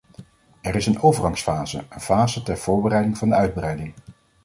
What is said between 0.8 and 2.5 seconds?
een overgangsfase, een fase